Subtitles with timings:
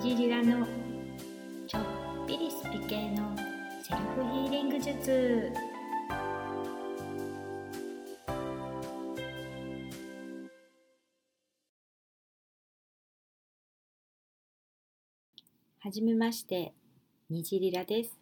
[0.00, 0.64] 虹リラの
[1.66, 1.82] ちょっ
[2.28, 3.34] ぴりスピ系の
[3.82, 5.52] セルフヒーリング術。
[15.80, 16.72] はじめまして
[17.28, 18.16] 虹リラです。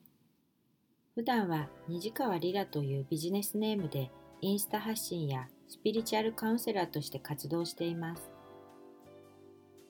[1.15, 8.36] 普段は虹川リラというビジネスネームでインスタ発信やスピリチュアルカウンセラーとして活動しています。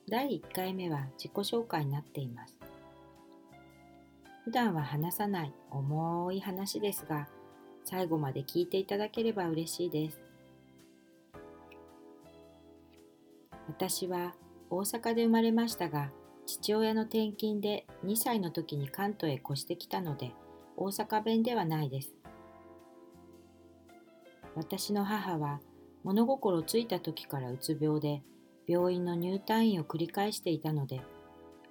[0.09, 2.57] 第1回目は自己紹介になっています。
[4.45, 7.29] 普段は話さない重い話ですが、
[7.85, 10.21] 最後まで聞いていただければ嬉しいです。
[13.67, 14.37] 私は
[14.71, 16.13] 大阪で生まれましたが、
[16.47, 20.33] 父親の転勤で2歳の時に関東へ越してきたので、
[20.77, 22.15] 大阪弁ではないです。
[24.55, 25.61] 私の母は
[26.05, 28.23] 物心ついた時からうつ病で
[28.67, 31.01] 病院の入退院を繰り返していたので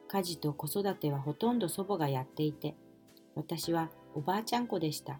[0.08, 2.76] 家事と子育てはほとんど祖母がやっていて
[3.36, 5.20] 私はおばあちゃん子でした。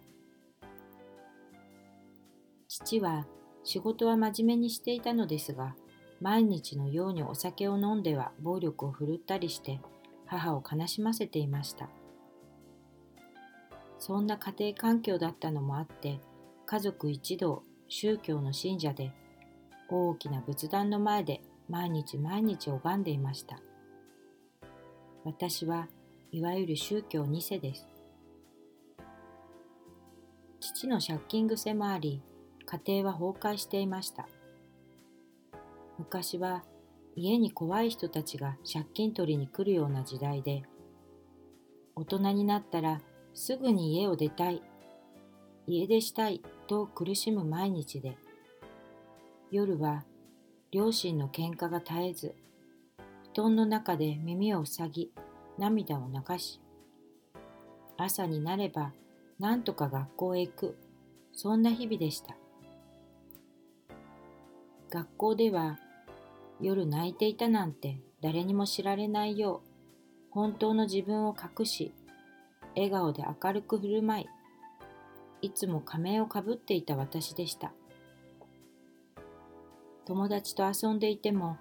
[2.68, 3.26] 父は
[3.62, 5.74] 仕事は真面目にしていたのですが
[6.20, 9.80] 毎日のようにお酒を飲んでは暴力を振るったりして
[10.24, 11.88] 母を悲しませていました。
[13.98, 16.20] そんな家庭環境だったのもあって
[16.66, 19.12] 家族一同宗教の信者で
[19.88, 23.60] 大きな仏壇の前で毎日毎日拝んでいました。
[25.24, 25.88] 私は
[26.30, 27.88] いわゆる宗教2世です。
[30.60, 32.22] 父の借金癖もあり、
[32.64, 34.28] 家庭は崩壊していました。
[35.98, 36.64] 昔は
[37.16, 40.62] 家に怖い人たちが借金取りに来るような時代で、
[41.94, 43.00] 大人になったら
[43.34, 44.62] すぐに家を出たい、
[45.66, 48.16] 家出したいと苦しむ毎日で、
[49.50, 50.04] 夜は
[50.76, 52.34] 両親の喧嘩が絶えず、
[53.32, 55.12] 布団の中で耳を塞ぎ、
[55.56, 56.60] 涙を流し、
[57.96, 58.92] 朝になれば
[59.38, 60.76] 何とか学校へ行く、
[61.32, 62.36] そんな日々でした。
[64.90, 65.78] 学校では
[66.60, 69.68] 夜泣いていたなんて誰にも知られないよう、
[70.30, 71.94] 本当の自分を隠し、
[72.74, 74.26] 笑顔で明るく振る舞い、
[75.40, 77.72] いつも仮面をかぶっていた私でした。
[80.06, 81.58] 友達と遊んでいても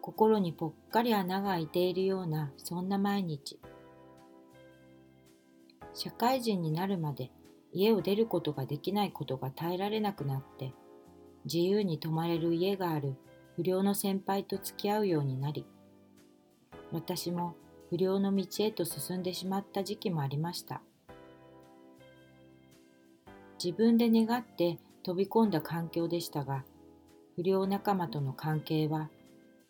[0.00, 3.58] 心にぽっかり穴が開いているようなそんな毎日。
[5.94, 7.32] 社会人になるまで
[7.72, 10.72] 家を出ることができないことが耐えられなくなって
[11.44, 13.16] 自由に泊まれる家がある
[13.56, 15.66] 不良の先輩と付き合うようになり
[16.92, 17.56] 私も
[17.90, 20.82] 不良の道へと進んでしまった時期もありました。
[23.62, 26.64] 自分で願って飛び込んだ環境でしたが
[27.38, 29.10] 不良仲間との関係は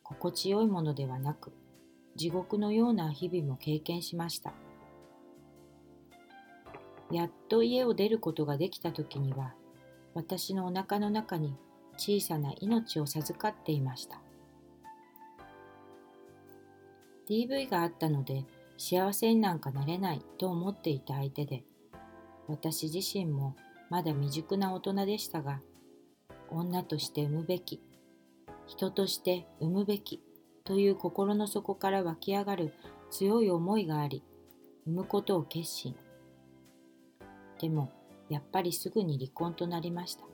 [0.02, 1.52] 心地よいものではなく
[2.16, 4.54] 地獄のような日々も経験しました。
[7.12, 9.52] やっと家を出ることができた時には
[10.14, 11.58] 私のお腹の中に
[11.98, 14.18] 小さな命を授かっていました。
[17.28, 18.46] DV があったので
[18.78, 21.64] 幸せになんかなれないと思っていた相手で
[22.46, 23.56] 私自身も
[23.90, 25.60] まだ未熟な大人でしたが
[26.50, 27.80] 女として産むべき。
[28.66, 30.22] 人として産むべき。
[30.64, 32.74] という心の底から湧き上がる
[33.10, 34.22] 強い思いがあり
[34.86, 35.96] 産むことを決心。
[37.58, 37.90] でも
[38.28, 40.24] やっぱりすぐに離婚となりました。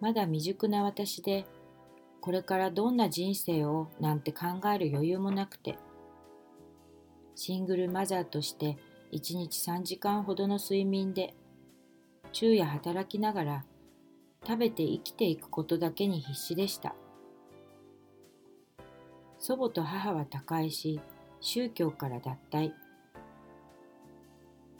[0.00, 1.46] まだ未熟な私で
[2.20, 5.78] これからどんな人生をなんて考える余裕もなくて
[7.34, 8.76] シングルマザーとして
[9.12, 11.34] 1日3時間ほどの睡眠で
[12.32, 13.64] 昼夜働きながら
[14.46, 16.94] 食べて生きていくことだけに必死でした。
[19.38, 21.00] 祖母と母は他界し、
[21.40, 22.72] 宗教から脱退。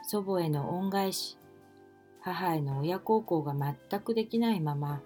[0.03, 1.37] 祖母への恩返し、
[2.21, 5.03] 母への親孝行が全くできないまま、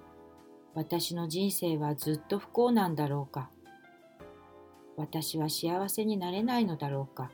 [0.74, 3.48] 私の人生はずっと不幸なんだろうか。
[4.98, 7.30] 私は幸せになれないのだろうか。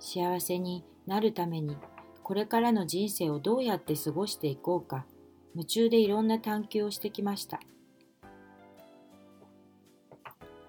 [0.00, 1.76] 幸せになるために
[2.22, 5.06] これからの人生をどうやって過ごしていこうか
[5.54, 7.60] 夢中でいろんな探求をしてきました。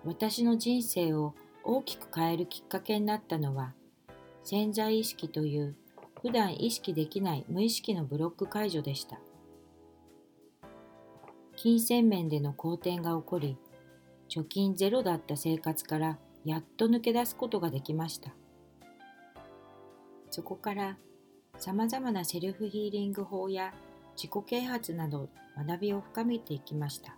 [0.04, 1.34] 私の人生を
[1.64, 3.74] 大きく変えるきっかけになったのは
[4.44, 5.76] 潜在意識という
[6.22, 9.20] 普段意識できない無意識のブロック解除でした。
[11.56, 13.58] 金銭面での好転が起こり
[14.30, 18.36] 貯金ゼロだった生活からやっと抜け出すことができました。
[20.30, 20.98] そこから
[21.58, 23.74] さまざまなセルフヒーリング法や
[24.16, 27.16] 自己啓発など学びを深めていきました。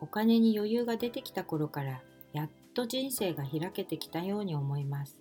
[0.00, 2.02] お金に余裕が出てきた頃から
[2.32, 5.20] やっと人生が開けてきたように思います。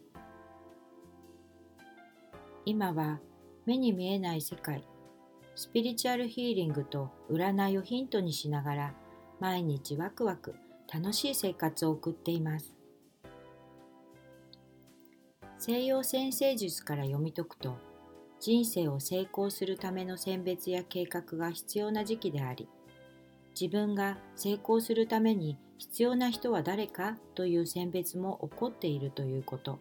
[2.65, 3.19] 今は
[3.65, 4.83] 目に見えない世界
[5.55, 8.93] スピリチュアルヒーリングと占いをヒントにしながら
[9.39, 10.53] 毎日ワクワク
[10.93, 12.75] 楽しい生活を送っています。
[15.57, 17.77] 西洋先生術から読み解くと
[18.39, 22.67] 人生を成功するための選別や計画が必要な時期であり
[23.59, 29.79] 自分が成功するために必要な人は誰かという選別も起こっているということ。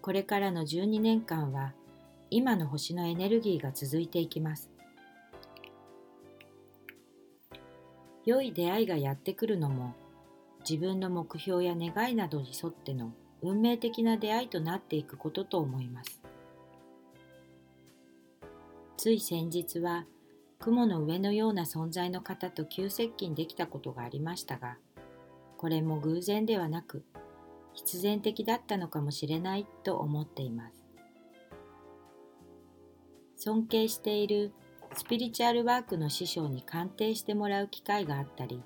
[0.00, 1.72] これからの12年間は
[2.30, 4.70] 今の星のエネルギーが続いていきます。
[8.24, 9.94] 良い出会いがやってくるのも
[10.68, 16.25] 自分の目標や願いなどに沿っての運命的な出会いとなっていくことと思います。
[18.96, 20.06] つい先日は
[20.58, 24.78] 雲の上のような存在の方と急接近できたことがありましたが
[25.56, 27.04] これも偶然ではなく
[27.74, 30.86] 必然的だったのかもしれないと思っています。
[33.36, 34.52] 尊敬している
[34.96, 38.62] スピリチュアルワークの師匠に鑑定してもらう機会があったり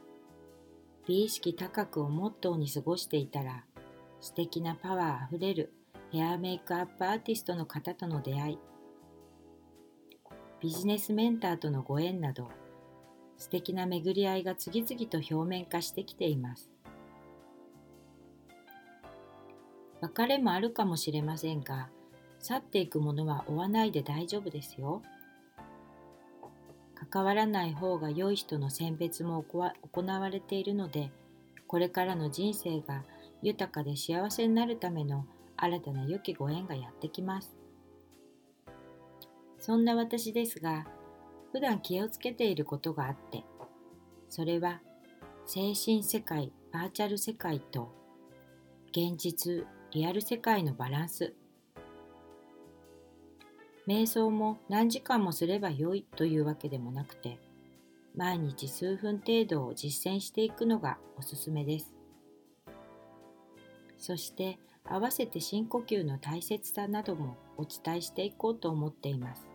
[1.09, 3.65] 美意識高くをモットーに過ごしていたら
[4.21, 5.73] 素敵なパワーあふれる
[6.12, 8.59] ヘアメイクアップアーティストの方との出会い
[10.61, 12.51] ビジネスメンターとのご縁など
[13.39, 16.71] 素敵な巡り合いが次々と表面化してきています。
[20.03, 21.89] 別れもあるかもしれませんが
[22.39, 25.03] 去っていくものは追わないで大丈夫ですよ。
[27.11, 29.73] 関わらない方が良い人の選別も行
[30.05, 31.11] われているので
[31.67, 33.05] これからの人生が
[33.41, 35.25] 豊かで幸せになるための
[35.57, 37.60] 新たな良きご縁がやってきます。
[39.61, 40.87] そんな私ですが、
[41.53, 43.45] 普段気をつけていることがあって、
[44.29, 44.81] それは
[45.47, 47.93] 精神世界、バーチャル世界と
[48.91, 51.35] 現実、リアル世界のバランス。
[53.87, 57.39] 瞑想も何時間もすればよいというわけでもなくて、
[58.17, 61.93] 毎日数分程度を実践していくのがおすすめです。
[63.99, 69.50] そして合わせて深呼吸の大切さなどもお伝えしていこうと思っています。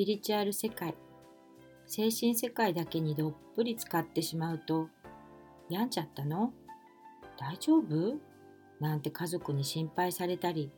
[0.00, 0.94] ピリチュアル世界。
[1.86, 4.88] 精神世界だけにどっぷり使ってしまうと
[5.68, 6.54] 病んじゃったの？
[7.38, 8.16] 大丈夫？
[8.80, 10.72] なんて家族に心配されたり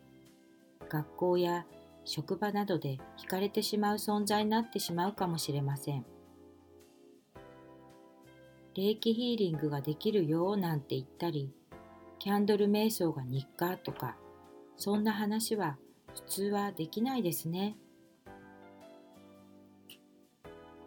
[0.88, 1.66] 学校や
[2.04, 6.04] 職場などで惹かれてしまう存在になってしまうかもしれません。
[8.74, 11.52] 霊気ヒーリングができるよなんて言ったり
[12.19, 14.16] キャンドル瞑想が日課とか
[14.76, 15.78] そんな話は
[16.12, 17.76] 普通はできないですね。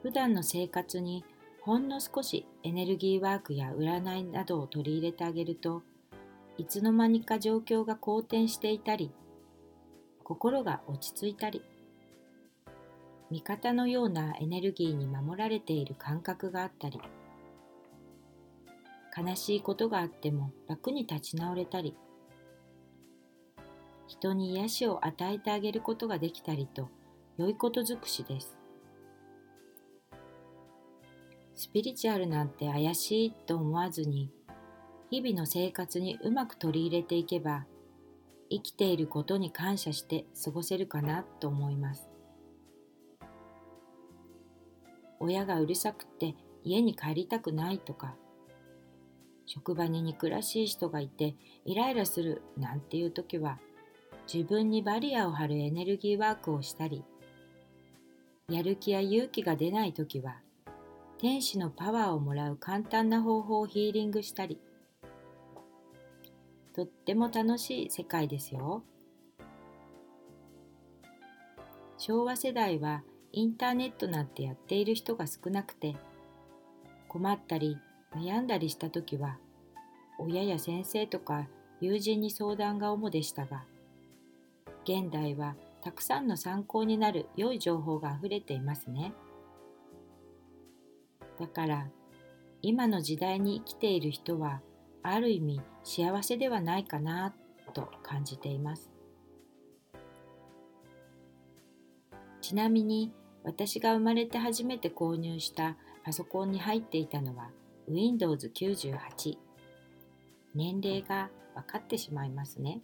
[0.05, 1.25] 普段の生活に
[1.61, 5.81] ほんの少しエネルギーワークや占いなどを取り入れてあげると
[6.59, 9.11] いつの間にか状況が好転していたり
[10.23, 11.63] 心が落ち着いたり
[13.31, 17.01] 味方のようなエネルギーに守られている感覚があったり
[19.17, 21.97] 悲しいことがあっても楽に立ち直れたり
[24.05, 26.91] 人に癒しを与えてあげることができたりと
[27.39, 28.54] 良いこと尽くしです。
[31.55, 34.29] スピリチュアルなんて怪しいと思わずに
[35.09, 37.65] 日々の生活にうまく取り入れていけば
[38.49, 42.09] 生きていることに感謝して過ごせるかなと思います。
[45.19, 48.15] 親がうるさくって家に帰りたくないとか
[49.45, 53.59] 職場に憎らしい人がいてイライラするなんていう時は
[54.31, 57.03] 自分にバリアを張るエネルギーワークをしたり
[58.49, 60.41] やる気や勇気が出ない時は
[61.25, 64.59] 天使のパワーをもらう簡単な方法をヒーリングしたり
[66.71, 68.83] とっても楽しい世界ですよ
[71.97, 73.01] 昭和世代は
[73.31, 75.95] インターネットなんてやっている人が少なくて
[77.07, 77.79] 困ったり
[78.15, 79.39] 悩んだりした時は
[80.19, 81.47] 親や先生とか
[81.81, 83.63] 友人に相談が主でしたが
[84.83, 89.11] 現代はたくさんの参考になる良い情報があふれていますね。
[91.39, 91.87] だから
[92.61, 94.61] 今の時代に生きている人は
[95.03, 97.33] ある意味幸せではないかな
[97.73, 98.89] と感じています。
[102.41, 103.11] ちなみに
[103.43, 107.49] 私が生まれて初めて購入したパソコンに入っていたのは
[107.87, 109.37] Windows 98
[110.53, 112.81] 年齢が分かってしまいますね。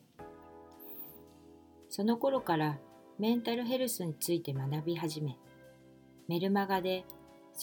[1.90, 2.80] その頃から
[3.20, 5.38] メンタルヘルスについて学び始め
[6.28, 7.06] メルマガで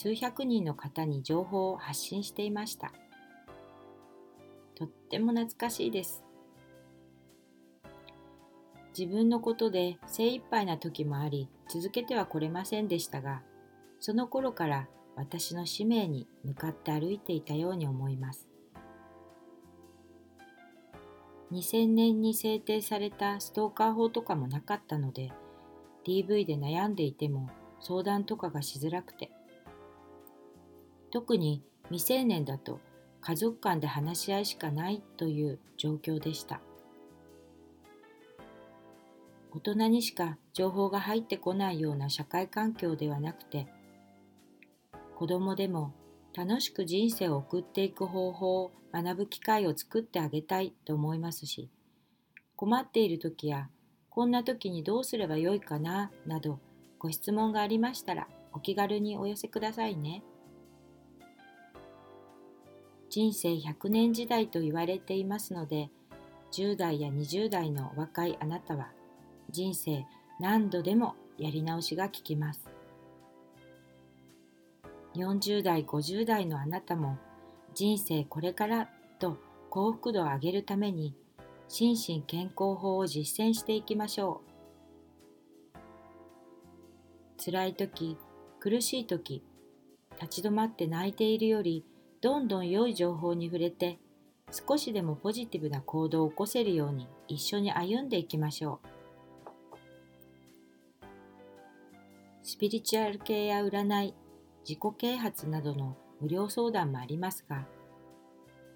[0.01, 2.93] 数百人の方に情報を発信していました。
[4.73, 6.23] とっても懐かしいです。
[8.97, 13.41] 自分のことで精一杯な時もあり続けてはこれませんでしたが
[13.99, 14.87] その頃から
[15.17, 18.47] 私の使命に向かって歩いていたように思います
[21.51, 25.31] 2000年に制定されたストーカー法とかもなかったので
[26.05, 29.31] DV で悩んでいても相談とかがしづらくて
[31.11, 32.79] 特に未成年だと
[33.21, 36.61] 家族間で話し合いしかないという状況でした
[39.51, 43.67] 大人にしか情報が入ってこないような社会環境ではなくて
[45.15, 45.93] 子供でも
[46.35, 51.69] 楽しく人生を送っていく方法を学ぶ機会を作ってあげたいと思いますし
[52.55, 53.69] 困っている時や
[54.09, 56.59] こんな時にどうすればよいかななど
[56.99, 60.23] ご質問がありましたらお気軽にお寄せくださいね。
[63.09, 65.89] 人生100年時代と言われていますので
[66.51, 68.89] 10代や20代の若いあなたは
[69.49, 70.05] 人生
[70.39, 72.69] 何度でもやり直しが効きます。
[75.15, 77.17] 40代50代のあなたも
[77.73, 79.37] 人生これからと
[79.69, 81.15] 幸福度を上げるために
[81.67, 84.41] 心身健康法を実践していきましょ
[87.37, 87.43] う。
[87.43, 88.17] 辛い時
[88.59, 89.41] 苦しい時
[90.21, 91.85] 立ち止まって泣いているより
[92.21, 93.99] どんどん良い情報に触れて
[94.51, 98.99] 少しでもポジティブな行動を起こせるように一緒に歩んでいきましょう。
[102.49, 104.15] スピリチュアル系や占い
[104.67, 107.67] 自己啓発などの無料相談もありますが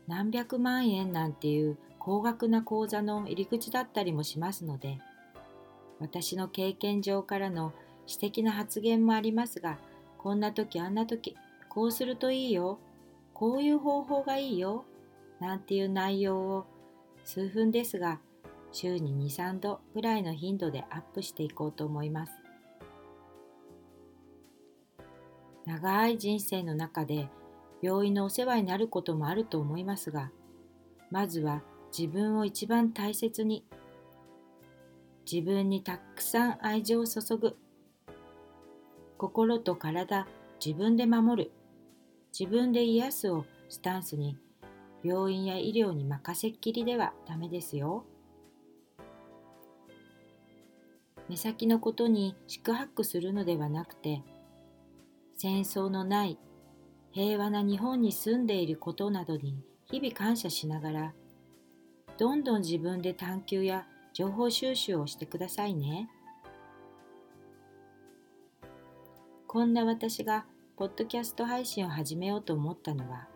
[0.07, 4.99] 何百万円なんていう高額な講座の入り口だったりもしますので
[5.99, 7.73] 私の経験上からの
[8.05, 9.79] 私的な発言もありますが
[10.19, 11.35] こんな時あんな時
[11.67, 12.77] こうするといいよ
[13.33, 14.85] こういう方法がいいよ
[15.39, 16.65] なんていう内容を
[17.23, 18.19] 数分ですが
[18.71, 22.33] 週に2、3度ぐらいの頻度でアップしていこうと思います。
[25.65, 27.29] 長い人生の中で
[27.81, 30.31] 病院のお世話になることもあると思いますが、
[31.11, 31.61] まずは
[31.97, 33.63] 自分を一番大切に、
[35.31, 37.55] 自分にたくさん愛情を注ぐ、
[39.17, 40.27] 心と体
[40.63, 41.51] 自分で守る、
[42.37, 44.37] 自分で癒すをスタンスに
[45.03, 48.05] 病院や医療に任せっきりではダメですよ。
[51.29, 54.23] 目先のことに四苦八苦するのではなくて
[55.37, 56.37] 戦争のない
[57.11, 61.13] 平和な日本に住んでいることなどに日々感謝しながら
[62.17, 66.09] どんどん自分で探求や情報収集をしてくださいね。
[69.47, 73.27] こんな私がポッドキャスト配信を始めようと思ったのは、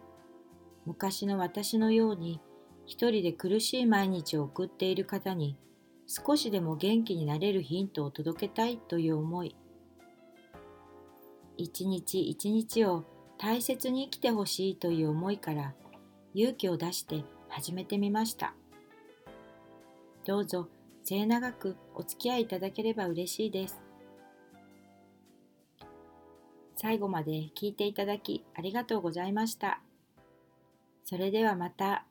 [0.88, 2.41] 昔の私のように
[2.88, 5.56] 一人で苦しい毎日を送っている方に
[6.08, 9.56] 少しでも元気になれるヒントを届けたいという思い。
[11.58, 13.03] 一日一日を
[13.38, 15.75] 大切に生きてほしいという思いから
[16.34, 18.56] 勇気を出して始めてみました。
[20.25, 20.70] どうぞ
[21.03, 23.87] 末永くお付き合いいただければ嬉しいです。
[26.77, 29.81] 最後まで聞いていただきありがとうございました。
[31.03, 32.05] それではまた。